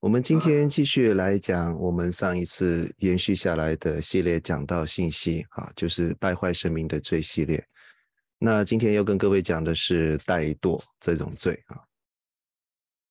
[0.00, 7.66] 我们今天继续来讲我们上一次延续下来的系列讲道信息，啊，就是败坏生命的罪系列。
[8.38, 11.82] 那今天要跟各位讲的是怠惰这种罪啊。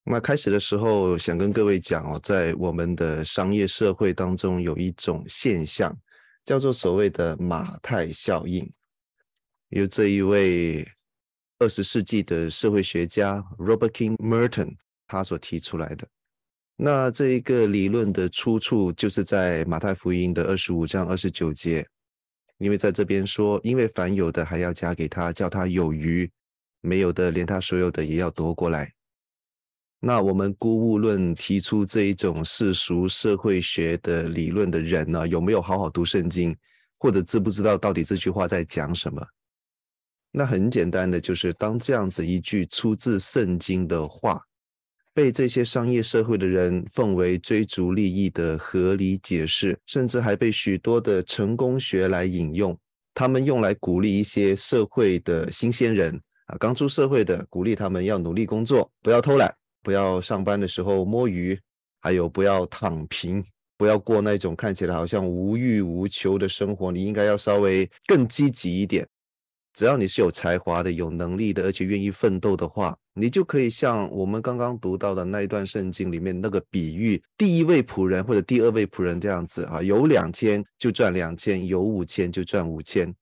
[0.02, 5.94] 那开始的时候想跟各位讲哦，在我们的商业社会当中有一种现象，
[6.46, 8.66] 叫做所谓的马太效应，
[9.68, 10.90] 由这一位
[11.58, 14.74] 二十世纪的社会学家 Robert King Merton
[15.06, 16.08] 他所提出来的。
[16.80, 21.84] 那这一个理论的出处就是在马太福音的二十五章二十九节，
[22.58, 26.30] 因为在这边说，因为凡有的还要加给他，叫他有余；
[26.80, 28.92] 没有的，连他所有的也要夺过来。
[29.98, 36.56] 那我们姑勿论提出这一种世俗社会学的理论的人呢，有没有好好读圣经，
[37.00, 39.20] 或者知不知道到底这句话在讲什么？
[40.30, 44.40] 那很简单的，就是当这样子一句出自圣经的话。
[45.18, 52.78] 被这些商业社会的人奉为追逐利益的合理解释，甚至还被许多的成功学来引用。
[53.14, 56.14] 他们用来鼓励一些社会的新鲜人
[56.46, 59.52] 啊，刚出社会的，鼓励他们要努力工作，不要偷懒，
[59.82, 61.58] 不要上班的时候摸鱼，
[62.00, 63.44] 还有不要躺平，
[63.76, 66.92] 不要过那种看起来好像无欲无求的生活。
[66.92, 69.04] 你应该要稍微更积极一点。
[69.74, 83.12] 只要你是有才华的、有能力的，而且愿意奋斗的话，你就可以像我们刚刚读到的那一段圣经里面那个比喻，第一位仆人或者第二位仆人这样子啊，有两千就赚两千，有五千就赚五千，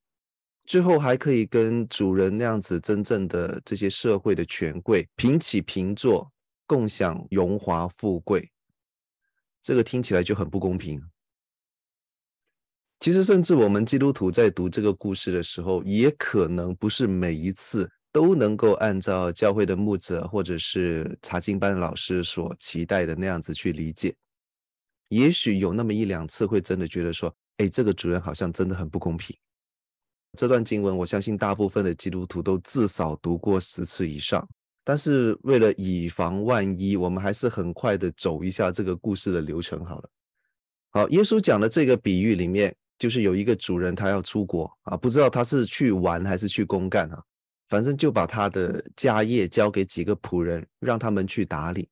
[0.65, 6.31] 最后还可以跟主人那样子真正的这些社会的权贵平起平坐，
[6.65, 8.49] 共享荣华富贵。
[9.61, 11.01] 这个听起来就很不公平。
[12.99, 24.11] 其实，甚至我们基督徒在读这个故事的时候，也可能不是每一次都能够按照教会的牧者或者是查经班老师所期待的那样子去理解。
[25.09, 29.37] 也许有那么一两次会真的觉得说，哎，这个主人好像真的很不公平。
[30.35, 34.43] 这段经文，我相信大部分的基督徒都至少读过十次以上。
[34.83, 40.09] 但是为了以防万一，我们还是很快的走一下这个故事的流程好了。
[40.89, 42.75] 好，耶稣讲的这个比喻里面。
[42.99, 47.23] 就是有一个主人，他要出国啊，不知道他是去玩还是去公干啊，
[47.67, 51.87] 反正就把他的家业交给几个仆人，让他们去打理。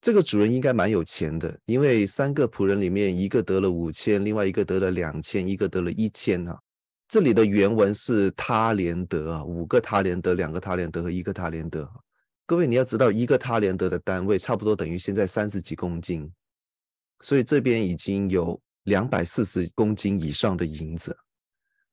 [0.00, 6.58] 这个主人应该蛮有钱的，因为三个仆人里面，一个得了五千，另外一个得了两千，一个得了一千啊。
[7.08, 11.88] 这里的原文是他连得啊，五个他连得，两个他连得和一个他连得。
[12.46, 16.32] 各位你要知道，一个他连得的单位差不多等于现在三十几公斤，
[17.20, 18.60] 所以这边已经有。
[18.84, 21.14] 两百四十公斤以上的银子，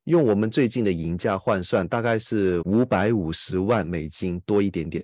[0.08, 5.04] 用我们最近的银价换算，大概是五百五十万美金多一点点。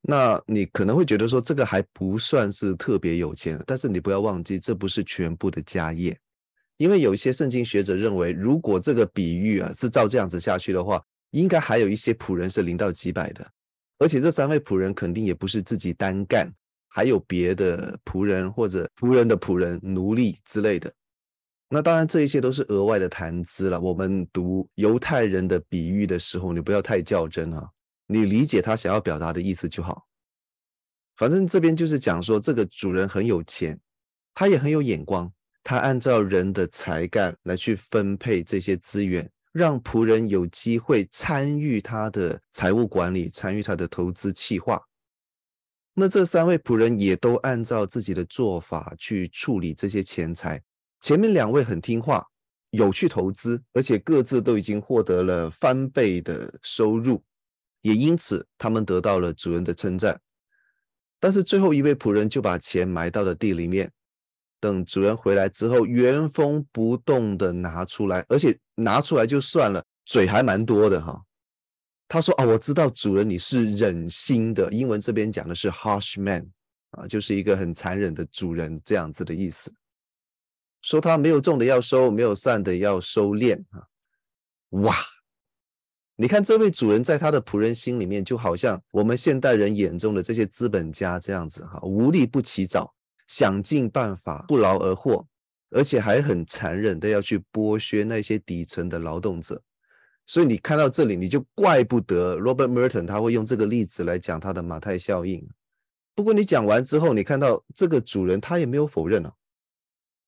[0.00, 6.18] 那你可能会觉得说，这个还不算是特别有钱，但是你不要忘记，这不是全部的家业，
[6.76, 13.48] 因为有一些圣经学者认为，如果这个比喻啊是照这样子下去的话，应该还有一些仆人是零到几百的，
[14.00, 16.52] 而且这三位仆人肯定也不是自己单干。
[16.88, 20.92] 还有别的仆人或者仆人的仆人、奴隶之类的，
[21.72, 23.80] 那当然这一些都是额外的谈资了。
[23.80, 27.70] 我们读犹太人的比喻的时候，你不要太较真啊，
[28.08, 30.08] 你理解他想要表达的意思就好。
[31.14, 33.78] 反正这边就是讲说，这个主人很有钱，
[34.34, 35.32] 他也很有眼光，
[35.62, 44.82] 他按照人的才干来去分配这些资源，让仆人有机会参与他的财务管理，参与他的投资计划。
[45.94, 50.60] 那这三位仆人也都按照自己的做法去处理这些钱财。
[51.00, 52.24] 前面两位很听话，
[52.70, 57.22] 有去投资，而且各自都已经获得了翻倍的收入，
[57.82, 60.20] 也因此他们得到了主人的称赞。
[61.18, 63.90] 但是最后一位仆人就把钱埋到了地里面，
[64.60, 71.22] 等主人回来之后，原封不动的拿出来，而且拿出来就算了，嘴还蛮多的哈。
[72.08, 76.44] 他说：“啊，我知道主人你是忍心的，英文这边讲的是 harsh man
[76.90, 79.72] 啊，就是一个很残忍的主人这样子的意思。
[80.82, 83.86] 说他没有种的要收，没有善的要收敛啊。
[84.70, 84.94] 哇，
[86.16, 92.94] 你看这位主人在他的仆人心里面，就好像我们现代人眼中的这些资本家这样子哈，无利不起早，
[93.26, 95.26] 想尽办法不劳而获，
[95.70, 99.62] 而且还很残忍的要去剥削那些底层的劳动者。”
[100.26, 105.44] 所以你看到这里，你就怪不得 Robert Merton 他会用这个例子来讲他的马太效应。
[106.14, 109.32] 不过你讲完之后，你看到这个主人他也没有否认啊。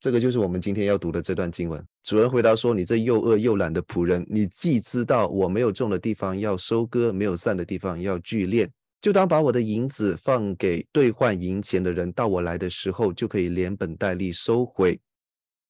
[0.02, 1.81] 这个就是我们今天要读的这段经文。
[2.02, 8.69] 主人回答说：“你这又饿又懒的仆人，你既知道我没有种的地方要收割，没有散的地方要聚敛，
[9.00, 14.99] 就当把我的银子放给兑换银钱的人，到我来的时候就可以连本带利收回。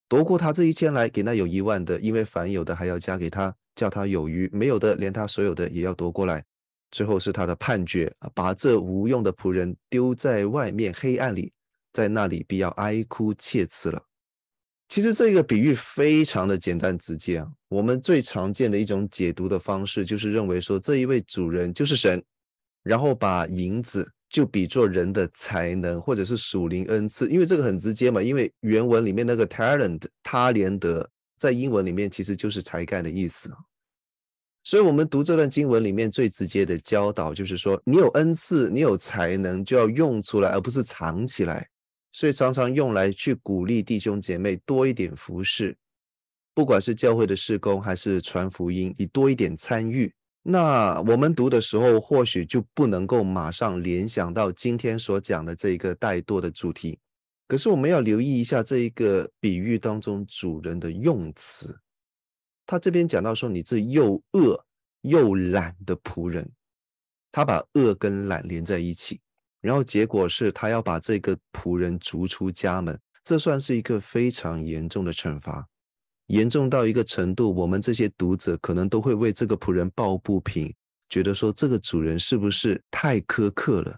[0.09, 6.45] 夺过他这一千来，给那有一万的，因为凡有的还要加给他。”叫他有余，没有的，连他所有的也要夺过来。
[6.91, 11.53] 最后是他的判决，把这无用的仆人丢在外面黑暗里，
[11.91, 14.03] 在那里必要哀哭切齿了。
[14.93, 17.49] 其实这个比喻非常的简单直接啊。
[17.71, 22.23] 我们最常见的一种解读的方式，就是认为说这一位主人就是神，
[22.83, 28.21] 然后把银子就比作人的才能或者是属灵恩赐，因为这个很直接嘛。
[28.21, 31.09] 因为原文里面那个 talent 他连德。
[31.39, 33.51] 在英文里面其实就是才干的意思，
[34.63, 41.67] 所以我们读这段经文里面最直接的教导就是说，你有恩赐，你有才能，就要用出来，而不是藏起来。
[42.13, 45.77] 所以常常用来去鼓励弟兄姐妹多一点服侍，
[46.55, 50.15] 不管是教会的事工还是传福音，你多一点参与。
[50.43, 56.99] 那我们读的时候，或许就不能够马上联想到今天所讲的这一个怠惰的主题。
[57.47, 61.79] 可是我们要留意一下这一个比喻当中主人的用词，
[62.67, 64.65] 他这边讲到说，你这又饿
[65.03, 66.51] 又懒的仆人，
[67.31, 69.21] 他把饿跟懒连在一起，
[69.63, 75.67] 然后结果是他要把这个仆人逐出家门，这算是一个非常严重的惩罚，
[76.27, 80.75] 严重到一个程度，我们这些读者可能都会为这个仆人抱不平，
[81.09, 83.97] 觉得说这个主人是不是太苛刻了？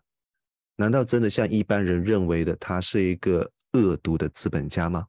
[0.77, 5.07] 难道真的像一般人认为的，他是一个恶毒的资本家吗？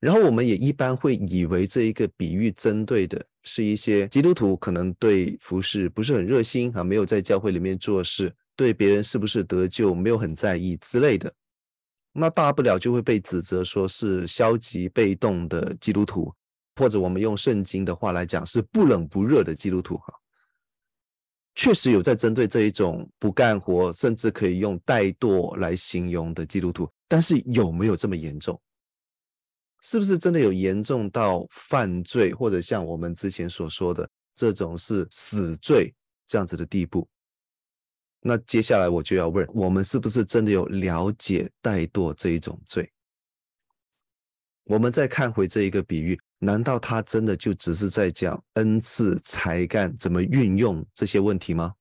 [0.00, 11.32] 然后我们也一般会以为这一个比喻针对的是一些基督徒，可能对服事不是很热心啊，没有在教会里面做事，对别人是不是得救没有很在意之类的。
[12.12, 16.32] 那大不了就会被指责说是消极被动的基督徒，
[16.76, 20.14] 或者我们用圣经的话来讲是不冷不热的基督徒哈。
[21.56, 28.60] 确实有在针对这一种不干活，甚至可以用怠惰来形容的基督徒，但是有没有这么严重？
[29.80, 35.94] 是不是真的有严重到犯罪，或者像我们之前所说的这种是死罪
[36.26, 37.06] 这样子的地步？
[38.26, 42.90] 那接下来我就要问，我们是不是真的有了解怠惰这一种罪？
[44.64, 46.18] 我们再看回这一个比喻。
[46.38, 51.74] 难道他真的就只是在讲恩赐、才干怎么运用这些问题吗？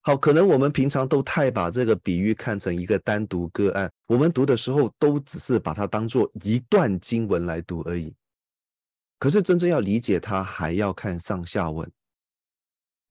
[0.00, 8.14] 好，可能我们平常都太把这个比喻看成一个单独个案，我们读的时候都只是把它当做一段经文来读而已。
[9.18, 11.90] 可是真正要理解它，还要看上下文。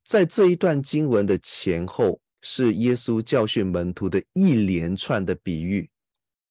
[0.03, 5.89] 在这一段经文的前后，是耶稣教训门徒的一连串的比喻，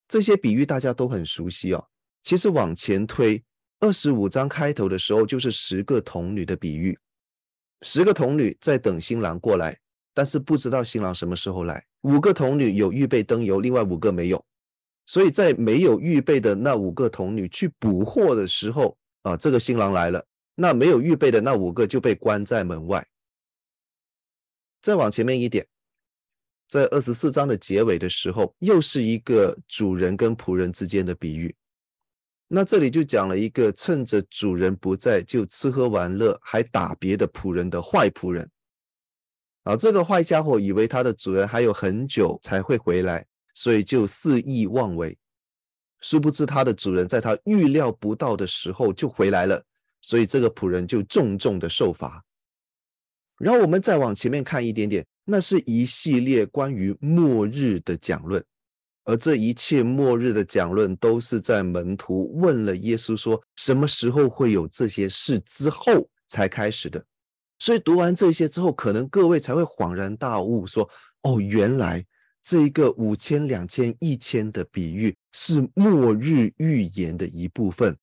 [0.08, 1.88] 这些比喻大家都很熟悉哦。
[2.22, 3.42] 其实往前推。
[3.78, 6.98] 二十五章开头的时候，就是十个童女的比喻。
[7.82, 9.78] 十个童女在等新郎过来，
[10.14, 11.84] 但是不知道新郎什么时候来。
[12.00, 14.42] 五个童女有预备灯油，另外五个没有。
[15.04, 20.24] 所以在没有预备的那五个童女去补货的时候，啊，这个新郎来了，
[20.54, 23.06] 那没有预备的那五个就被关在门外。
[24.80, 25.66] 再往前面一点，
[26.66, 31.54] 在二十四章的结尾的时候，又是一个主人跟仆人之间的比喻。
[32.48, 38.48] 那这里就讲了一个趁着主人不在就吃喝玩乐，还打别的仆人的坏仆人。
[39.64, 45.18] 啊，这个坏家伙以为他的主人还有很久才会回来，所以就肆意妄为。
[46.00, 49.64] 殊不知他的主人在他预料不到的时候就回来了，
[50.00, 52.24] 所以这个仆人就重重的受罚。
[53.38, 58.42] 然后我们再往前面看一点点，那是一系列关于末日的讲论。
[59.04, 67.04] 而这一切末日的讲论，都是在门徒问了耶稣说什么时候会有这些事之后才开始的。
[67.58, 70.88] 所以读完这些之后，可能各位才会恍然大悟，说
[71.22, 72.04] ：“哦，原来
[72.42, 77.96] 这一个五千、两千、一千的比喻是末日预言的一部分。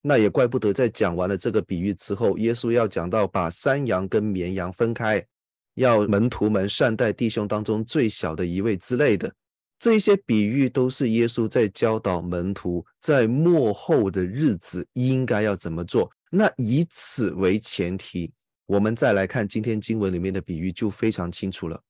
[0.00, 5.24] 那也怪不得，在讲完了这个比喻之后，耶稣要讲到把山羊跟绵羊分开，
[5.74, 9.32] 要门徒们善待弟兄当中最小的一位之类的。
[9.78, 16.10] 这一些比喻都是耶稣在教导门徒，在末后的日子应该要怎么做。
[16.30, 18.32] 那以此为前提，
[18.66, 21.82] 我们再来看今天经文里面的比喻，就非常清楚了。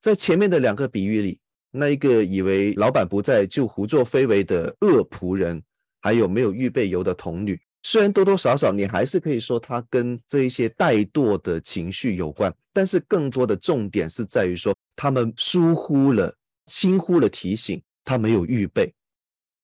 [0.00, 1.38] 在前面的两个比喻里，
[1.70, 5.62] 那一个以为老板不在就胡作非为的恶仆人。
[6.00, 7.60] 还有没有预备油的童女？
[7.90, 16.30] 虽然多多少少你还是可以说他跟这一些怠惰的情绪有关，但是更多的重点是在于说他们疏忽了、
[16.66, 18.92] 轻忽了提醒，他没有预备，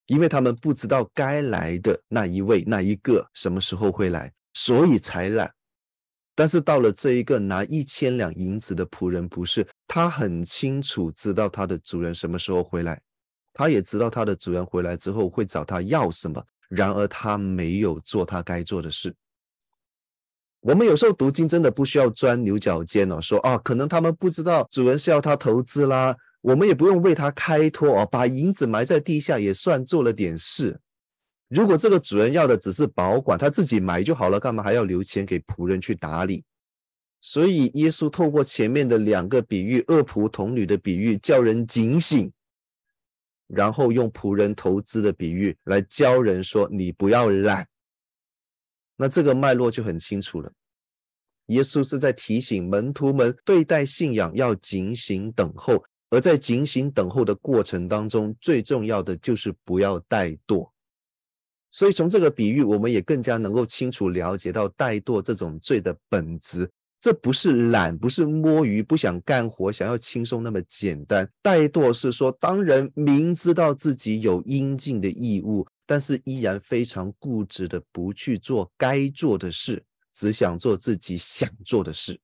[0.07, 5.53] 因为他们不知道该来的那一位、那一个什么时候会来，所以才懒。
[6.35, 12.99] 但是到了这一个拿一千两银子的仆人，不是，他很清楚知道他的主人什么时候回来。
[13.53, 16.43] 他也知道他的主人回来之后会找他要什么，
[16.75, 19.15] 然而他没有做他该做的事。
[20.61, 30.81] 我们有时候读经真的不需要钻牛角尖哦，说啊，可能他们不知道主人是要他投资啦，我们也不用为他开脱哦，把银子埋在地下也算做了点事。
[31.49, 36.43] 如果这个主人要的只是保管，他自己埋就好了，干嘛还要留钱给仆人去打理？
[37.21, 42.33] 所以耶稣透过前面的两个比喻，恶仆童女的比喻，叫人警醒。
[43.47, 47.67] 然后用仆人投资的比喻来教人说：“你不要懒。”
[48.97, 50.53] 那这个脉络就很清楚了。
[51.47, 60.71] 耶稣是在提醒门徒们对待信仰要警醒等候，而在警醒等候的过程当中，最重要的就是不要怠惰。
[61.71, 66.71] 所以从这个比喻，我们也更加能够清楚了解到怠惰这种罪的本质。
[67.05, 71.31] 这不是懒，不是摸鱼，不想干活，想要轻松那么简单。
[71.43, 79.85] 怠惰是说，当人明知道自己有应尽的义务，但是依然非常固执的不去做该做的事，
[80.15, 82.19] 只想做自己想做的事。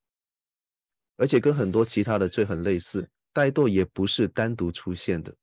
[1.18, 5.34] 而且跟很多其他的罪很类似，怠惰也不是单独出现的，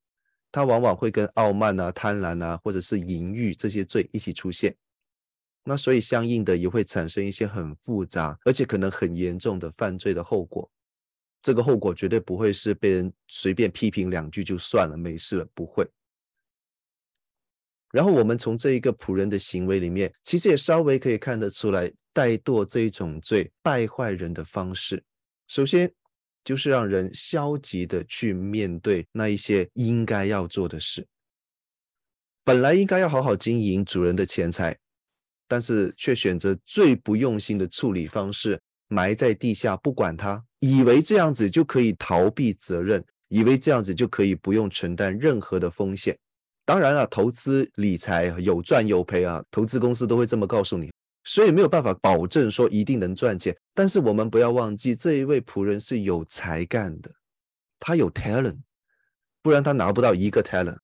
[0.51, 4.75] 它往往会跟傲慢啊、贪婪啊，或者是淫欲这些罪一起出现。
[5.69, 10.71] 那所以相应的也会产生一些很复杂，而且可能很严重的犯罪的后果。
[11.41, 15.85] 这个后果绝对不会是被人随便批评两句就算了，没事了，不会。
[17.91, 25.03] 然后我们从这一个仆人的行为里面，其实也稍微可以看得出来，怠惰这一种罪败坏人的方式，
[25.47, 25.93] 首先
[26.45, 31.05] 就是让人消极的去面对那一些应该要做的事。
[32.45, 34.77] 本来应该要好好经营主人的钱财。
[35.47, 46.17] 但是却选择最不用心的处理方式，埋在地下不管它，以为这样子就可以逃避责任，以为这样子就可以不用承担任何的风险。
[46.65, 50.91] 当然了，投资理财有赚有赔啊，投资公司都会这么告诉你，
[51.23, 53.55] 所以没有办法保证说一定能赚钱。
[53.73, 57.09] 但是我们不要忘记，这一位仆人是有才干的，
[57.79, 58.57] 他有 talent，
[59.41, 60.77] 不然他拿不到一个 talent。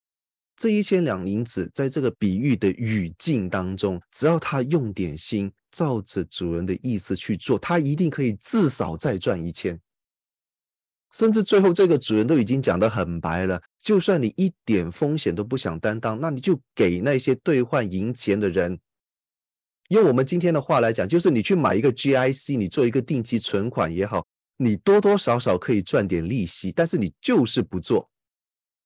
[0.56, 9.80] 这一千两银子，在这个比喻的语境当中，只要他用点心，照着主人的意思去做，他一定可以至少再赚一千。
[11.12, 18.80] 甚至最后，这个主人都已经讲得很白了，就算你一点风险都不想担当，那你就给那些兑换银钱的人。
[19.90, 24.26] 用我们今天的话来讲，就是你去买一个 GIC，你做一个定期存款也好，
[24.58, 28.10] 你多多少少可以赚点利息，但是你就是不做。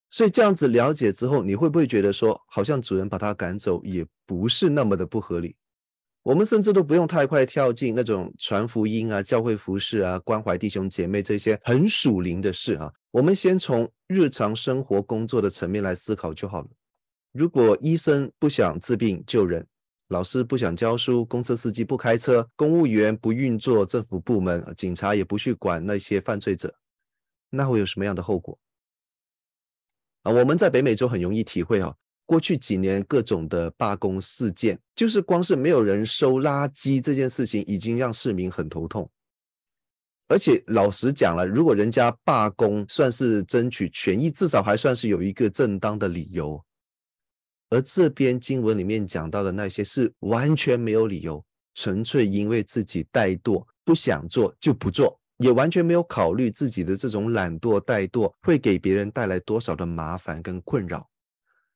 [0.10, 5.56] 所以这样子了解之后，你会不会觉得说，好像主人把他赶走也不是那么的不合理？
[6.24, 12.92] 我们甚至都不用太快跳进那种传福音啊、教会服事啊、关怀弟兄姐妹这些很属灵的事啊。
[13.12, 16.68] 我们先从日常生活工作的层面来思考就好了。
[17.32, 19.66] 如果医生不想治病救人，
[20.10, 26.76] 老师不想教书，公车司机不开车，公务员不运作政府部门，警察也不去管那些犯罪者，
[27.50, 28.58] 那会有什么样的后果？
[30.30, 39.10] 我们在北美洲很容易体会哈，过去几年各种的罢工事件，就是光是没有人收垃圾这件事情，已经让市民很头痛。
[40.30, 46.62] 而且老实讲了，如果人家罢工算是争取权益，至少还算是有一个正当的理由。
[47.70, 51.44] 而这边经文里面讲到的那些是完全没有理由，
[51.76, 55.18] 纯粹因为自己怠惰，不想做就不做。
[55.38, 61.10] 也完全没有考虑自己的这种懒惰怠惰会给别人带来多少的麻烦跟困扰，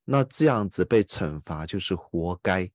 [0.05, 2.69] 那这样子被惩罚就是活该。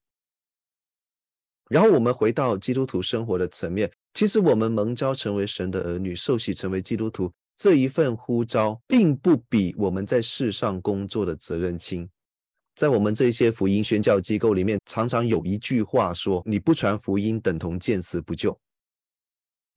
[1.69, 12.09] 然后我们回到基督徒生活的层面，其实我们蒙召成为神的儿女，受洗成为基督徒，这一份呼召并不比我们在世上工作的责任轻。
[12.77, 18.57] 在我们这些福音宣教机构里面，常常有一句话说：“你不传福音，等同见死不救。”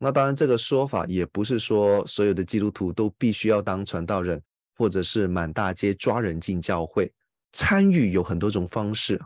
[0.02, 4.42] 那当然，这个说法也不是说所有的基督徒都必须要当传道人，
[4.78, 7.12] 或者是满大街抓人进教会。
[7.52, 9.20] 参与有很多种方式，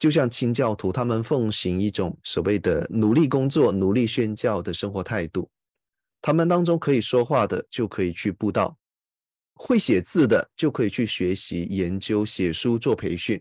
[0.00, 5.48] 就像清教徒，他们奉行一种所谓的努力工作、努力宣教的生活态度。
[6.20, 8.76] 他们当中可以说话的，就可以去布道。
[9.54, 13.40] 会写字的就可以去学习、研究、写书、做培训。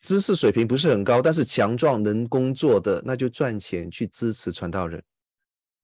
[0.00, 5.00] 知识水平不是很高，但是强壮能工作的，那就赚钱去支持传道人。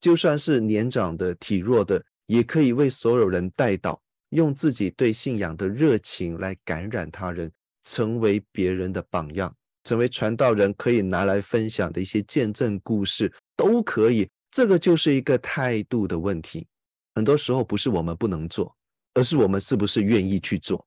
[0.03, 7.51] 就算是年长的、体弱的，也可以为所有人代祷，用自己对信仰的热情来感染他人，
[7.83, 14.29] 成为别人的榜样，成为传道人可以拿来分享的一些见证故事，都可以。
[14.51, 16.67] 这个就是一个态度的问题。
[17.15, 18.77] 很多时候不是我们不能做。
[19.15, 20.87] 而是我们是不是愿意去做？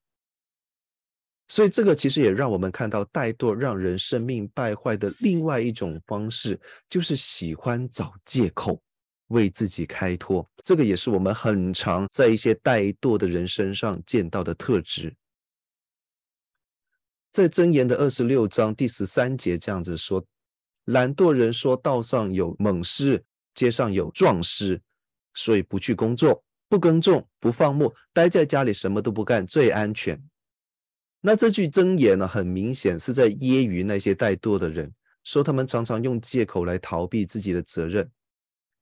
[1.47, 8.81] 所以这个其实也让我们看到怠惰让人生命败坏的另外一种方式，就是喜欢找借口
[9.27, 10.49] 为自己开脱。
[10.63, 15.15] 这个也是我们很常在一些怠惰的人身上见到的特质。
[17.31, 20.25] 在箴言的二十六章第十三节这样子说：
[20.85, 24.81] 懒惰人说道上有猛狮，街上有壮狮，
[25.33, 26.43] 所以不去工作。
[26.67, 30.21] 不耕种，不放牧，待在家里什么都不干，最安全。
[31.21, 34.91] 那这句箴言呢，很明显是在揶揄那些怠惰的人，
[35.23, 38.09] 说他们常常用借口来逃避自己的责任。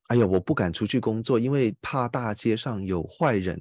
[0.07, 3.57] 哎呀，我不敢出去工作，因为怕大街上有坏人；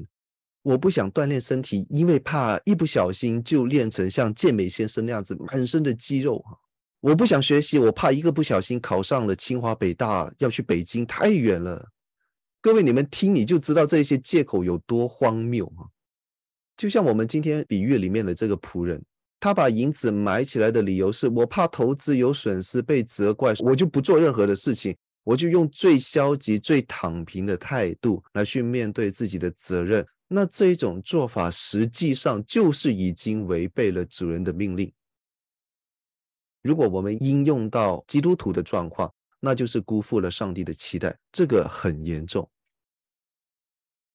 [0.62, 6.44] 我不想锻炼身体，因为怕一不小心就练成像健美先生那样子满身的肌肉。
[7.00, 11.88] 我不想学习，我怕一个不小心考上了清华北大，要去北京太远了。
[12.60, 15.90] 各位，你们听你就知道这些借口有多荒谬啊！
[16.76, 19.02] 就像我们今天比喻里面的这个仆人，
[19.40, 30.06] 他把银子埋起来的理由是我怕投资有损失被责怪，我就不做任何的事情，我就用最消极、最躺平的态度来去面对自己的责任。
[30.28, 34.90] 那这一种做法实际上就是已经违背了主人的命令。
[36.62, 42.48] 如果我们应用到基督徒的状况，那就是辜负了上帝的期待，这个很严重。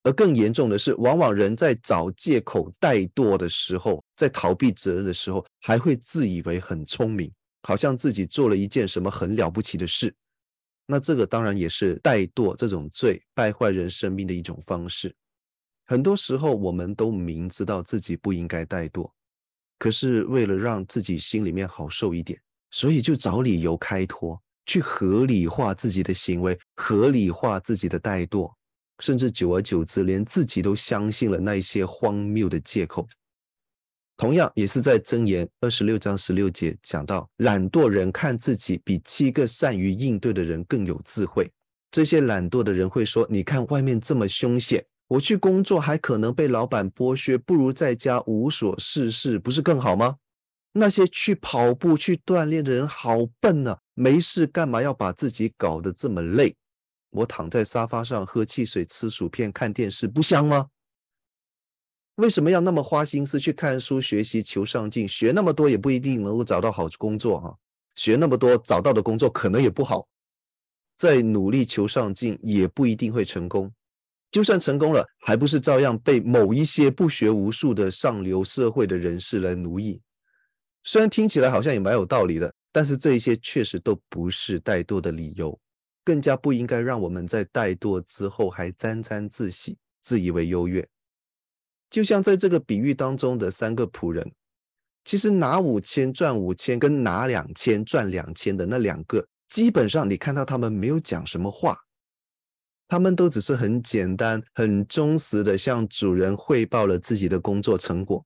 [0.03, 7.29] 而更严重的是，往往人在找借口、怠惰的时候，在逃避责任的时候，还会自以为很聪明，
[7.63, 10.15] 好像自己做了一件什么很了不起的事。
[10.87, 15.15] 那这个当然也是怠惰这种罪败坏人生命的一种方式。
[15.85, 19.11] 很多时候，我们都明知道自己不应该怠惰，
[19.77, 24.41] 可是为了让自己心里面好受一点，所以就找理由开脱。
[24.65, 28.53] 去合理化自己的行为，合理化自己的怠惰，
[28.99, 33.07] 甚至久而久之，连自己都相信了那些荒谬的借口。
[34.17, 41.47] 同样，也是在箴言二十六章十六节讲到，懒惰人看自己比七个善于应对的人更有智慧。
[41.91, 50.17] 这些懒惰的人会说：“你看外面这么凶险，我去工作还可能被老板剥削，不如在家无所事事，不是更好吗？”
[50.73, 53.79] 那些去跑步、去锻炼的人好笨啊！
[53.93, 56.55] 没事干嘛要把自己搞得这么累？
[57.11, 60.67] 我躺在沙发上喝汽水、吃薯片、看电视，不香吗？
[62.17, 65.07] 为什么要那么花心思去看书、学习、求上进？
[65.07, 67.53] 学那么多也不一定能够找到好工作哈、啊！
[67.93, 70.07] 学那么多找到的工作可能也不好，
[70.95, 73.71] 再努力求上进也不一定会成功。
[74.31, 80.01] 就算成功了，还不是照样被某一些不学无术的上流社会的人士来奴役？
[80.83, 85.59] 虽然听起来好像也蛮有道理的，但是这一些确实都不是怠惰的理由，
[86.03, 90.87] 更加不应该让我们在怠惰之后还沾沾自喜、自以为优越。
[91.89, 94.31] 就像在这个比喻当中的三个仆人，
[95.05, 101.77] 其实拿五千赚五千，跟拿两千赚两千的那两个，基本上你看到他们没有讲什么话，
[102.89, 108.25] 他们都只是很简单、很忠实的向主人汇报了自己的工作成果。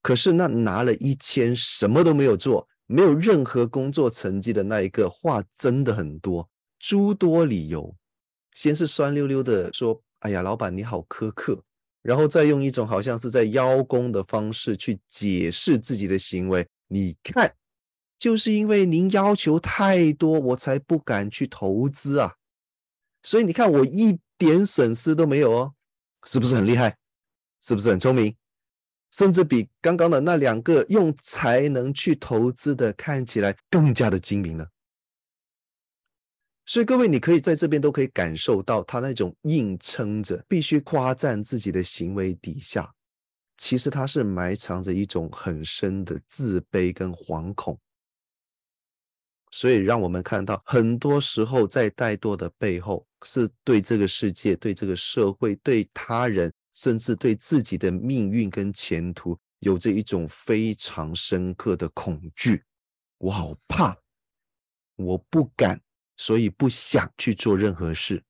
[0.00, 6.48] 可是那拿了一千什么都没有做，没有任何工作成绩的那一个话真的很多，
[6.78, 7.94] 诸多理由。
[8.52, 11.62] 先是酸溜溜的说：“哎呀，老板你好苛刻。”
[12.02, 16.66] 然后再用一种好像是在邀功的方式去解释自己的行为。
[16.88, 17.54] 你看，
[18.18, 22.34] 就是因为您要求太多，我才不敢去投资啊。
[23.22, 25.74] 所以你看，我一点损失都没有哦，
[26.24, 26.96] 是不是很厉害？
[27.62, 28.34] 是不是很聪明？
[29.12, 34.66] 甚至比刚刚的那两个用才能去投资的看起来更加的精明了。
[36.72, 42.90] 所以各位，你可以在这边都可以感受到他那种硬撑着、必须夸赞自己的行为底下，
[43.58, 47.78] 其实他是埋藏着一种很深的自卑跟惶恐。
[49.50, 62.64] 所以，让我们看到，很多时候在怠惰的背后，是对这个世界、对这个社会、对他人，甚至对自己的命运跟前途，有着一种非常深刻的恐惧。
[63.18, 63.94] 我好怕，
[64.96, 65.78] 我不敢。
[66.22, 68.22] 所以不想去做任何事，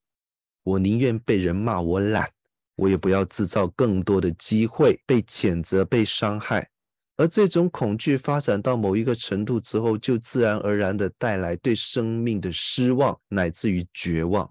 [0.63, 2.27] 我宁愿被人骂我懒，
[2.75, 6.71] 我也不要制造更多的机会被谴责、被伤害。
[7.19, 14.51] 而这种恐惧发展到某一个程度之后，就自然而然的带来对生命的失望，乃至于绝望。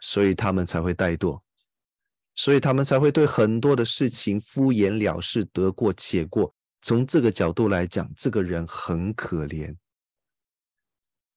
[0.00, 1.38] 所以他们才会怠惰，
[2.34, 6.54] 所以他们才会对很多的事情敷衍了事、得过且过。
[6.80, 9.76] 从这个角度来讲，这个人很可怜。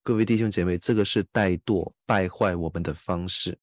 [0.03, 3.55] 各位弟兄姐妹，这个是怠惰败坏我们的方式，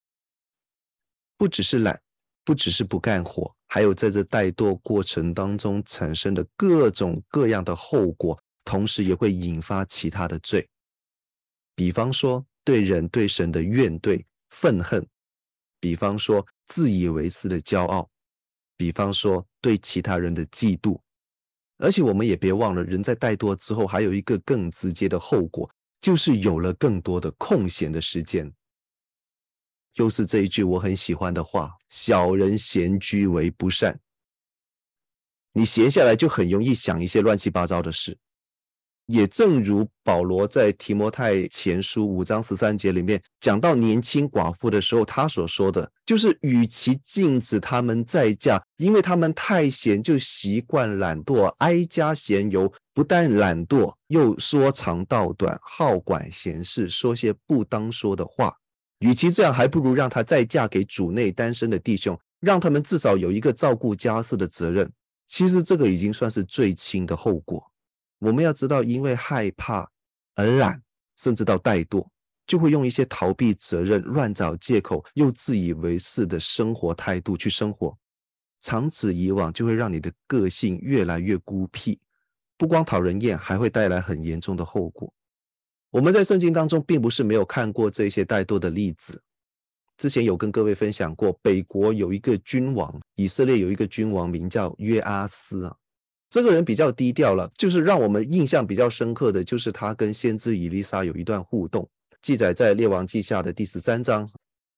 [1.37, 2.01] 不只是懒，
[2.45, 10.69] 不只是不干活，还有在这怠惰过程当中产生的各种各样的后果，同时也会引发其他的罪，
[11.75, 15.05] 比方说对人对神的怨怼愤恨，
[15.81, 18.09] 比方说自以为是的骄傲，
[18.77, 21.01] 比方说对其他人的嫉妒，
[21.79, 25.69] 而且我们也别忘了，人在怠惰之后，还有一个更直接的后果。
[26.01, 28.53] 就是有了更多的空闲的时间，
[29.95, 34.01] 又是这一句我很喜欢的话：“小人闲居为不善。”
[35.53, 38.17] 你闲下来就很容易想一些乱七八糟的事。
[39.09, 58.55] 也正如保罗在提摩太前书五章十三节里面讲到年轻寡妇的时候，他所说的就是：与其禁止他们再嫁，因为他们太闲，就习惯懒惰，挨家闲游，不但懒惰，又说长道短，好管闲事，说些不当说的话。
[58.99, 64.91] 与其这样，还不如让她再嫁给主内单身的弟兄，让他们至少有一个照顾家事的责任。
[65.29, 67.68] 其实这个已经算是最轻的后果。
[68.19, 69.89] 我们要知道，因为害怕
[70.35, 70.83] 而懒，
[71.17, 72.07] 甚至到怠惰，
[72.47, 77.97] 就会用一些逃避责任、乱找借口、又自以为是的生活态度去生活。
[78.61, 82.01] 长此以往，就会让你的个性越来越孤僻，
[82.57, 85.13] 不光讨人厌，还会带来很严重的后果。
[85.91, 89.23] 我们在圣经当中并不是没有看过这些怠惰的例子，
[89.97, 95.77] 之前有跟各位分享过，北国有一个君王，以色列有一个君王名叫约阿斯啊。
[96.31, 101.89] 这个人比较低调了，就是让我们印象比较深刻的就是他跟先知以利沙有一段互动，
[102.21, 104.29] 记载在列王记下的第十三章。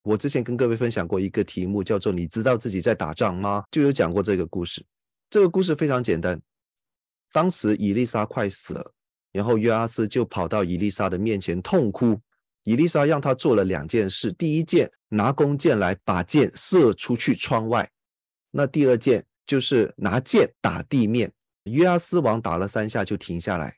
[0.02, 4.84] 我之前跟各位分享过一个题目，叫做“你知道自己在打仗吗？”就有讲过这个故事。
[5.28, 6.40] 这个故事非常简单，
[7.32, 8.92] 当时以利沙快死了，
[9.32, 12.18] 然后约阿斯就跑到以利沙的面前痛哭。
[12.62, 17.84] 以利沙让他做了两件事：第一件，拿弓箭来把箭射出去窗外；
[18.50, 21.32] 那第二件就是拿箭打地面。
[21.64, 23.76] 约阿斯王打了三下就停下来，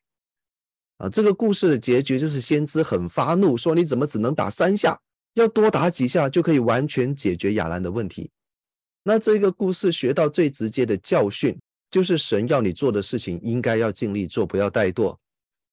[0.98, 5.00] 啊，这个故事的结局就是先知很发怒，说你怎么只能打三下，
[5.34, 8.30] 要多打几下就可以完全解决亚兰的问题。
[9.02, 11.58] 那这个故事学到最直接的教训，
[11.90, 15.16] 就是神要你做的事情应该要尽力做，不要怠惰，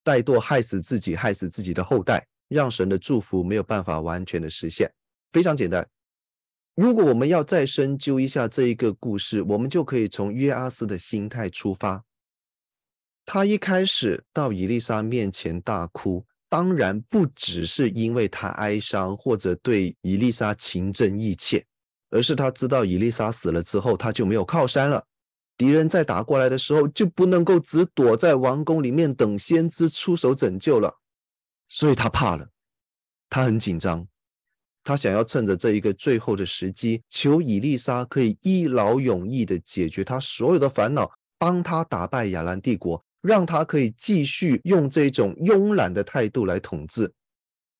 [0.04, 4.92] 怠惰害死自己，害死自己的后代，让神的祝福没有办法完全的实现。
[5.32, 5.88] 非常简单。
[6.80, 12.06] 如果我们要再深究一下这一个故事，我们就可以从约阿斯的心态出发。
[13.26, 21.66] 他一开始到伊丽莎面前大哭，当然不只是因为他哀伤或者对伊丽莎情真意切，
[22.12, 25.06] 而是他知道伊丽莎死了之后，他就没有靠山了。
[25.58, 31.00] 敌人再打过来的时候，就不能够只躲在王宫里面等先知出手拯救了，
[31.68, 32.48] 所以他怕了，
[33.30, 34.08] 他很紧张。
[34.84, 47.12] 他想要趁着这一个最后的时机，求以丽莎可以一劳永逸地解决他所有的烦恼，帮他打败亚兰帝国，让他可以继续用这种慵懒的态度来统治。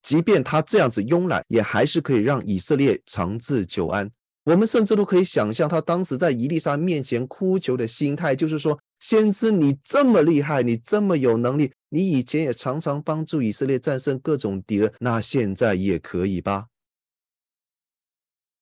[0.02, 4.10] 即便他这样子慵懒，也还是可以让以色列长治久安。
[4.46, 16.66] 我们甚至都可以想象他当时在伊丽莎面前哭求的心态，就是说：先知你这么厉害，你这么有能力，你以前也常常帮助以色列战胜各种敌人，那现在也可以吧？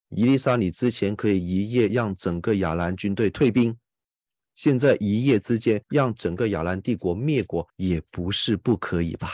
[0.10, 3.78] 伊丽莎，你之前可以一夜让整个亚兰军队退兵，
[4.54, 9.30] 现在一夜之间让整个亚兰帝国灭国也不是不可以吧？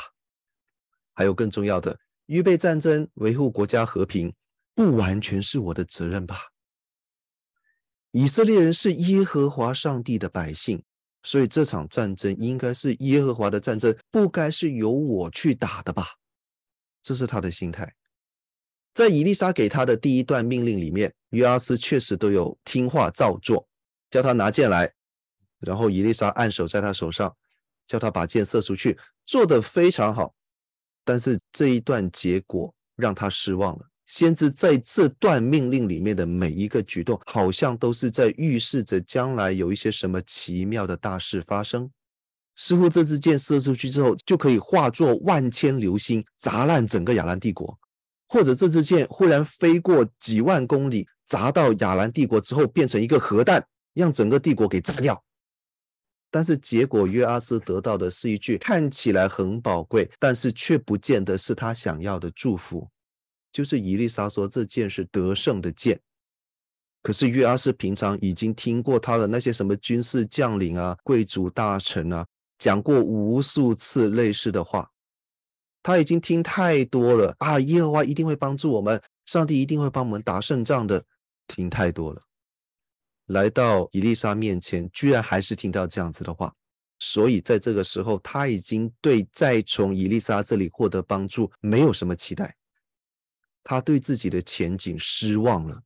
[1.14, 4.34] 还有更重要的，预备战争、维护国家和平，
[4.74, 6.38] 不完全是我的责任吧？
[8.12, 10.84] 以色列人是耶和华上帝的百姓，
[11.22, 16.08] 所以这场战争应该是耶和华的战争，不该是由我去打的吧？
[17.04, 17.94] 这是他的心态。
[18.94, 23.68] 在伊丽莎给他的第一段命令里面，约阿斯确实都有听话照做，
[24.12, 24.94] 叫他拿剑来，
[25.60, 27.36] 然后伊丽莎按手在他手上，
[27.88, 30.36] 叫他把箭射出去，做得非常好。
[31.04, 33.88] 但是这一段结果让他失望了。
[34.06, 41.90] 先知在这段命令里面的每一个举动，好像都是在预示着将来有一些什么奇妙的大事发生。
[42.56, 47.76] 似乎这支箭射出去之后，就可以化作万千流星，砸烂整个亚兰帝国；
[48.34, 55.24] 或者这支箭忽然飞过几万公里，砸到亚兰帝国之后，变成一个核弹，让整个帝国给炸掉。
[56.32, 62.90] 但是结果，约阿斯得到的是一句看起来很宝贵，但是却不见得是他想要的祝福。
[63.52, 66.02] 就是伊丽莎说这箭是得胜的箭，
[67.04, 72.26] 可是约阿斯平常已经听过他的那些什么军事将领啊、贵族大臣啊
[72.58, 74.90] 讲过无数次类似的话，
[75.84, 77.60] 他已经听太多了啊！
[77.60, 81.06] 耶和华一定会帮助我们，上帝一定会帮我们打胜仗的，
[81.46, 82.22] 听太多了。
[83.26, 86.56] 来到以丽莎面前，居然还是听到这样子的话，
[87.00, 92.56] 所以在这个时候，他已经对再从伊丽莎这里获得帮助没有什么期待。
[93.64, 95.84] 他对自己的前景失望了，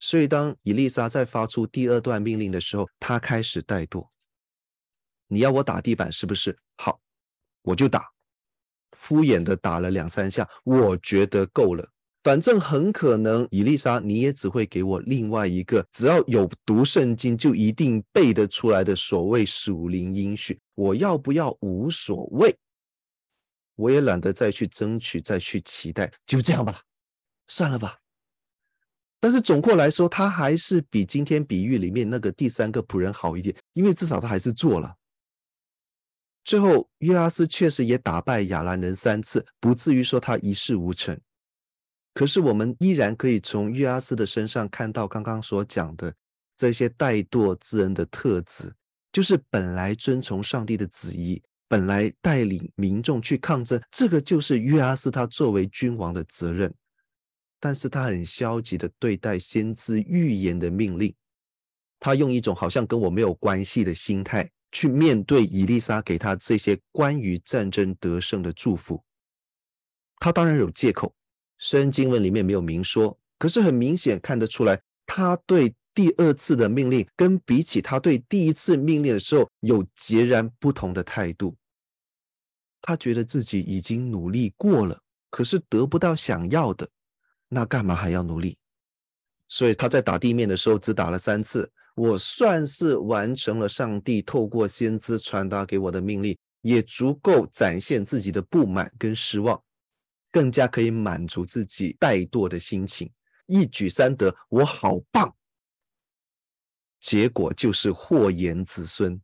[0.00, 4.08] 所以当伊丽莎在发出第二段命令的时候，他开始怠惰。
[5.26, 6.56] 你要我打地板是不是？
[6.76, 7.00] 好，
[7.62, 8.17] 我就打。
[8.92, 11.88] 敷衍的打了两三下，我觉得够了。
[12.22, 20.58] 反正很可能伊丽莎你也只会给我另外一个，只要有读圣经就一定背得出来的所谓属灵应许。
[20.74, 22.54] 我要不要无所谓，
[23.76, 26.80] 我也懒得再去争取，再去期待，就这样吧。
[27.46, 27.96] 算了吧，
[29.20, 34.94] 但是总括来说，他还是比今天比喻里面那个第三个仆人好一点，因为至少他还是做了。
[36.48, 41.20] 最后，约阿斯确实也打败亚兰人三次，不至于说他一事无成。
[42.14, 46.10] 可是我们依然可以从约阿斯的身上看到刚刚所讲的
[46.56, 48.74] 这些怠惰之人的特质，
[49.12, 56.72] 就是本来遵从上帝的旨意，本来带领民众去抗争，这个就是约阿斯他作为君王的责任。
[57.60, 61.14] 但是他很消极的对待先知预言的命令，
[62.00, 69.02] 他用一种好像跟我没有关系的心态去面对以丽莎给他这些关于战争得胜的祝福。
[70.18, 71.14] 他当然有借口，
[71.58, 81.56] 虽然经文里面没有明说，可是很明显看得出来，他对第二次的命令跟比起他对第一次命令的时候有截然不同的态度。
[82.80, 85.00] 他觉得自己已经努力过了，
[85.30, 86.88] 可是得不到想要的。
[87.48, 88.58] 那干嘛还要努力？
[89.48, 99.60] 所以他在打地面的时候只打了三次，我算是完成了上帝透过先知传达给我的命令，也足够展现自己的不满跟失望，
[100.30, 103.10] 更加可以满足自己怠惰的心情，
[103.46, 105.34] 一举三得，我好棒。
[107.00, 109.20] 结果就是祸延子孙，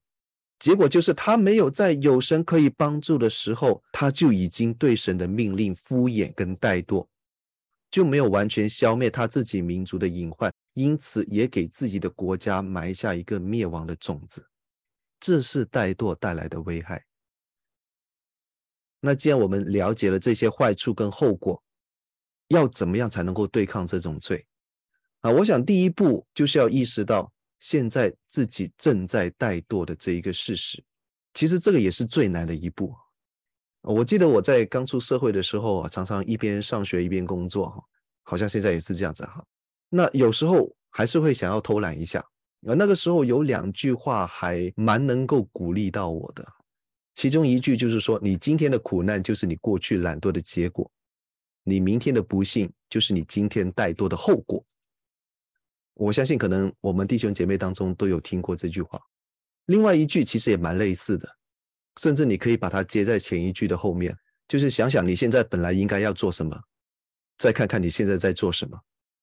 [0.59, 7.07] 结果就是他没有在有神可以帮助的时候，他就已经对神的命令敷衍跟怠惰。
[7.95, 14.45] 就没有完全消灭他自己民族的隐患，因此也给自己的国家埋下一个灭亡的种子。
[15.21, 17.07] 这是怠惰带来的危害。
[18.99, 21.63] 那既然我们了解了这些坏处跟后果，
[22.49, 24.45] 要怎么样才能够对抗这种罪？
[25.21, 30.83] 啊，我想第一步就是要意识到现在自己正在怠惰的这一个事实。
[31.33, 32.93] 其实这个也是最难的一步。
[33.87, 37.85] 我记得我在刚出社会的时候啊，常常一边上学一边工作，哈，
[38.23, 39.45] 好像现在也是这样子哈。
[39.91, 42.19] 那有时候还是会想要偷懒一下，
[42.67, 46.47] 啊，那个时候有两句话还蛮能够鼓励到我的，
[47.13, 50.91] 其中一句就是说，你今天的苦难就是你过去懒惰的结果，
[51.63, 54.65] 你明天的不幸就是你今天怠惰的后果。
[55.93, 58.99] 我相信可能我们弟兄姐妹当中都有听过这句话。
[59.67, 61.29] 另外一句其实也蛮类似的。
[62.01, 64.17] 甚至你可以把它接在前一句的后面，
[64.49, 66.61] 就是想想你现在本来应该要做什么，
[67.39, 68.79] 再看看你现在在做什么。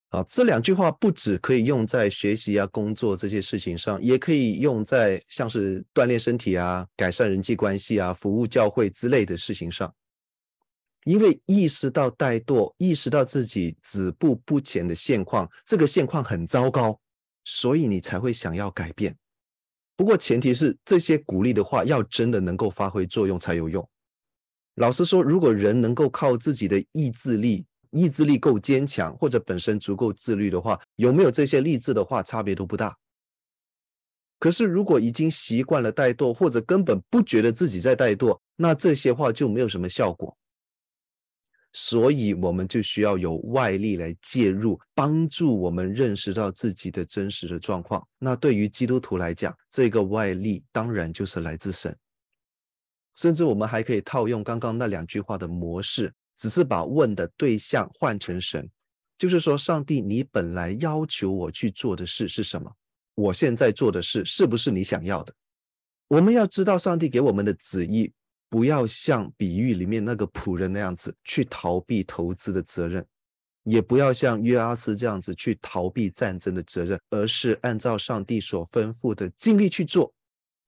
[0.10, 9.93] 啊，这两句话不只可以用在学习啊、工作这些事情上，也可以用在像是锻炼身体啊、改善人际关系啊、服务教会之类的事情上。
[11.05, 16.99] 因为意识到怠惰，意识到自己止步不前的现况，这个现况很糟糕，
[17.45, 19.15] 所以你才会想要改变。
[19.95, 23.88] 不过前提是这些鼓励的话要真的能够发挥作用才有用。
[24.75, 32.97] 老实说，如果人能够靠自己的意志力，意志力够坚强，或者本身足够自律的话，有没有这些励志的话，差别都不大。
[34.39, 40.36] 可是如果已经习惯了怠惰，或者根本不觉得自己在怠惰，那这些话就没有什么效果。
[41.73, 48.05] 所以我们就需要有外力来介入，帮助我们认识到自己的真实的状况。
[48.19, 51.97] 那对于基督徒来讲，这个外力当然就是来自神。
[53.15, 58.69] 甚至我们还可以套用刚刚那两句话的模式，只是把问的对象换成神，
[59.17, 62.71] 就是说，上帝，你本来要求我去做的事是什么？
[63.15, 65.34] 我现在做的事是不是你想要的？
[66.07, 68.12] 我们要知道上帝给我们的旨意。
[68.51, 73.03] 不要像比喻里面那个仆人那样子去逃避投资的责任，
[73.63, 80.13] 也不要像约阿斯这样子去逃避战争的责任，而是按照上帝所吩咐的尽力去做。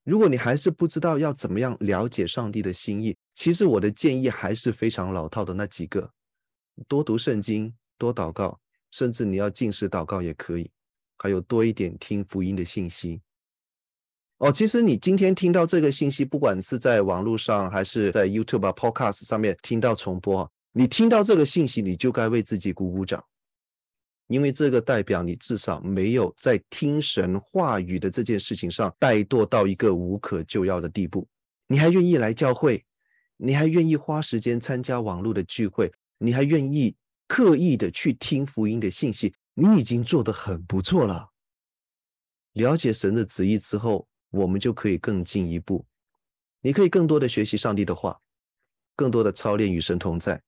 [0.06, 6.10] 如果你还是不知道要怎么样了解上帝的心意，其实我的建议还是非常老套的那几个：
[6.88, 8.58] 多读圣经，多祷告，
[8.92, 10.72] 甚至你要进食祷告也可以，
[11.18, 13.22] 还有多一点听福音的信息。
[14.44, 23.24] 哦，其实你今天听到这个信息，不管是在网络上还是在 YouTube、Podcast 上面听到重播，你听到这个信息，你就该为自己鼓鼓掌，
[24.28, 31.26] 因为这个代表你至少没有在听神话语的这件事情上怠惰到一个无可救药的地步。
[31.68, 32.84] 你还愿意来教会，
[33.38, 36.94] 你还愿意花时间参加网络的聚会，你还愿意
[37.30, 41.30] 刻意的去听福音的信息，你已经做得很不错了。
[42.52, 44.06] 了解神的旨意之后。
[44.34, 45.86] 我们就可以更进一步，
[46.62, 48.20] 你可以更多的学习上帝的话，
[48.96, 50.42] 更多的操练与神同在，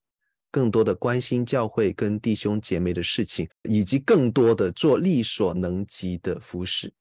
[0.50, 6.92] 更多的关心教会跟弟兄姐妹的事情，以及更多的做力所能及的服事。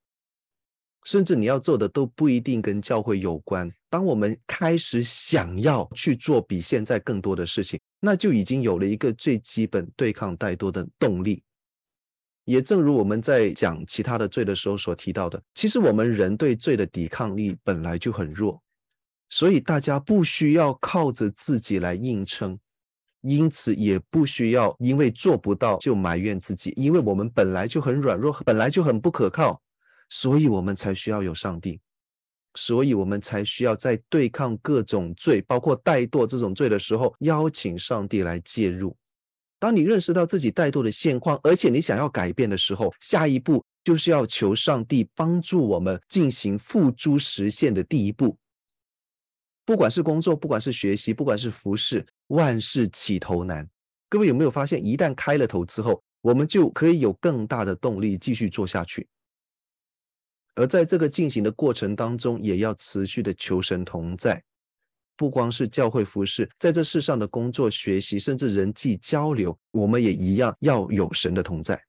[1.04, 3.70] 甚至你要做的都不一定跟教会有关。
[3.88, 11.42] 当我们开始想要去做比现在更多的事情，那就已经有了一个最基本对抗怠惰的动力。
[12.44, 18.62] 也正如我们在讲其他的罪的时候所提到的，其实我们人对罪的抵抗力本来就很弱，
[19.30, 22.58] 所以大家不需要靠着自己来硬撑，
[23.22, 29.62] 因此也不需要因为做不到就埋怨自己，因为我们本来就很软弱，本来就很不可靠，
[30.10, 31.80] 所以我们才需要有上帝，
[32.54, 38.94] 所以我们才需要在对抗各种罪，包括怠惰这种罪的时候，邀请上帝来介入。
[39.64, 48.36] 当你认识到自己怠惰的现况，而且你想要改变的时候，下一步就是要求上帝帮助我们进行付诸实现的第一步。
[49.64, 53.66] 不管是工作，不管是学习，不管是服饰，万事起头难。
[54.10, 59.08] 各位有没有发现，一旦开了头之后，我们就可以有更大的动力继续做下去。
[60.56, 64.44] 而在这个进行的过程当中，也要持续的求神同在。
[65.16, 71.80] 不光是教会服事，在这世上的工作、学习，甚至人际交流，我们也一样要有神的同在。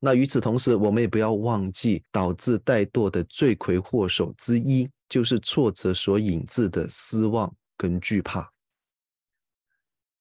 [0.00, 8.50] 那与此同时，我们也不要忘记，导致怠惰的罪魁祸首之一，就是挫折所引致的失望跟惧怕。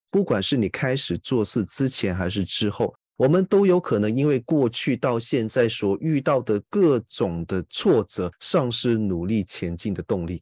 [0.09, 10.41] 不管是你开始做事之前还是之后，我们都有可能因为过去到现在所遇到的各种的挫折，丧失努力前进的动力。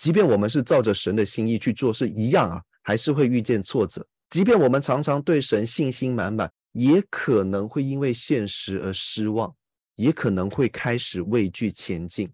[0.00, 4.06] 即便我们是照着神的心意去做，是一样啊，还是会遇见挫折。
[4.30, 9.54] 即便我们常常对神信心满满，也可能会因为现实而失望，
[9.96, 12.26] 也可能会开始畏惧前进。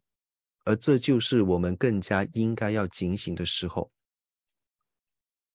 [0.64, 3.90] 而这就是我们更加应该要警醒的时候。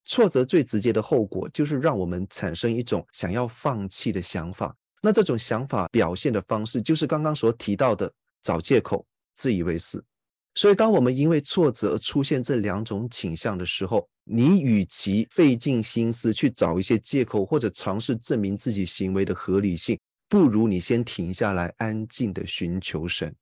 [0.04, 4.76] 挫折最直接的后果，就是让我们产生一种想要放弃的想法。
[5.02, 10.04] 那这种想法表现的方式，就是刚刚所提到的找借口、自以为是。
[10.53, 23.33] 所以，当我们因为挫折而出现这两种倾向的时候，你与其费尽心思去找一些借口，或者尝试证明自己行为的合理性，不如你先停下来，安静的寻求神，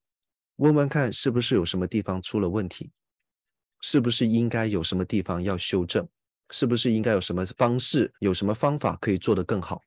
[0.58, 2.91] 问问看是不是有什么地方出了问题，
[3.82, 6.08] 是不是应该有什么地方要修正，
[6.52, 9.82] 是不是应该有什么方式、有什么方法可以做得更好。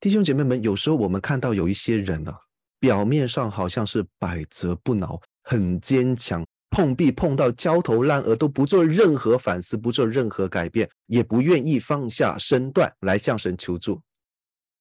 [0.00, 2.40] 弟兄姐妹们，有时候我们看到有一些人啊，
[2.80, 5.20] 表面上好像是百折不挠。
[5.48, 14.02] 很坚强，碰壁碰到焦头烂额都不做任何反思，不做任何改变，也不愿意放下身段来向神求助。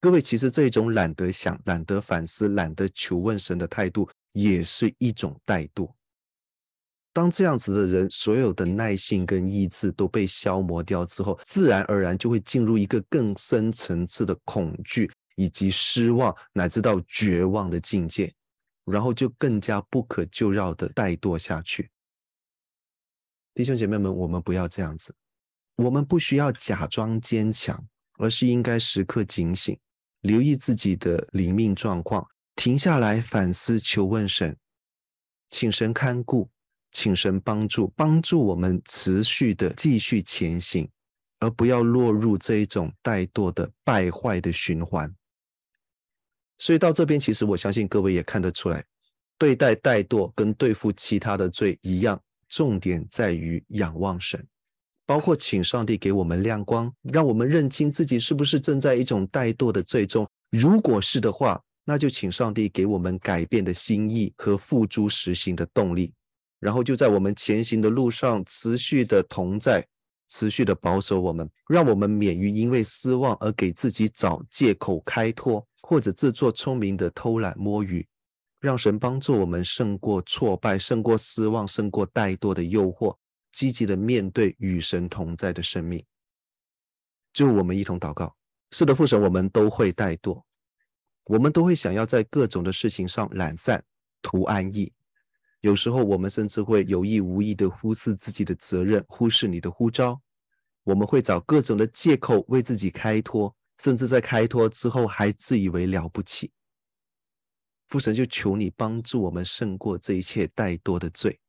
[0.01, 5.91] 各位，其实这种懒得想、懒得反思、懒得求问神的态度，也是一种怠惰。
[7.13, 18.33] 当这样子的人，所有的耐性跟意志都被消磨掉之后，自然而然就会进入一个更深层次的恐惧，以及失望，乃至到绝望的境界。
[18.85, 21.89] 然后就更加不可救药的怠惰下去。
[23.53, 25.15] 弟兄姐妹们，我们不要这样子，
[25.77, 29.77] 我们不需要假装坚强，而是应该时刻警醒，
[30.21, 34.57] 留意自己的灵命状况，停下来反思，求问神，
[35.49, 36.49] 请神看顾，
[36.91, 40.89] 请神帮助，帮助我们持续的继续前行，
[41.39, 45.15] 而不要落入这一种怠惰的败坏的循环。
[46.57, 48.83] 所以到这边，其实我相信各位也看得出来，
[49.37, 54.47] 对待怠惰跟对付其他的罪一样，重点在于仰望神，
[55.05, 60.27] 包括请上帝给我们亮光，让我们认清自己是不是正在一种怠惰的罪中。
[60.49, 66.13] 如果是的话，那就请上帝给我们改变的心意和付诸实行的动力，
[66.59, 69.85] 然后就在我们前行的路上持续的同在，
[70.27, 78.07] 持续的保守我们，让我们免于因为失望而给自己找借口开脱，或者自作聪明的偷懒摸鱼，
[78.59, 83.15] 让神帮助我们胜过挫败，胜过失望，胜过怠惰的诱惑，
[83.51, 86.03] 积极的面对与神同在的生命。
[87.31, 88.35] 就我们一同祷告，
[88.71, 90.41] 是的，父神，我们都会怠惰。
[91.25, 93.83] 我们都会想要在各种的事情上懒散、
[94.23, 94.91] 图安逸，
[95.61, 100.19] 有时候我们甚至会有意无意的忽视自己的责任，忽视你的呼召。
[100.83, 106.51] 我们会找各种的借口为自己开脱，甚至在开脱之后还自以为了不起。
[107.87, 111.39] 父神，就求你帮助我们胜过这一切怠惰的罪，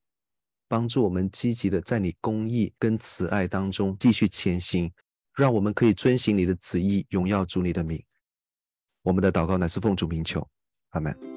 [0.69, 4.93] 帮助我们积极的在你公义跟慈爱当中继续前行，
[5.35, 8.05] 让我们可以遵行你的旨意，荣耀主你的名。
[9.03, 10.47] 我们的祷告乃是奉主名求，
[10.91, 11.36] 阿门。